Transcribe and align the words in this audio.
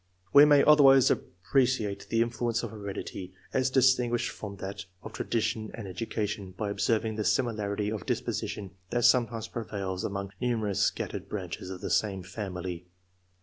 We 0.33 0.45
may 0.45 0.63
otherwise 0.63 1.11
appreciate 1.11 2.07
the 2.09 2.23
influence 2.23 2.63
of 2.63 2.71
heredity, 2.71 3.35
as 3.53 3.69
distinguished 3.69 4.31
firom 4.35 4.57
that 4.57 4.85
of 5.03 5.13
tradi 5.13 5.41
tion 5.41 5.69
and 5.75 5.87
education, 5.87 6.55
by 6.57 6.71
observing 6.71 7.17
the 7.17 7.23
similarity 7.23 7.91
of 7.91 8.07
disposition 8.07 8.71
that 8.89 9.05
sometimes 9.05 9.47
prevails 9.47 10.03
among 10.03 10.31
numerous 10.41 10.79
scattered 10.79 11.29
branches 11.29 11.69
of 11.69 11.81
the 11.81 11.91
same 11.91 12.23
family. 12.23 12.87